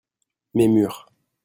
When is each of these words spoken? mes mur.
mes 0.55 0.67
mur. 0.67 0.95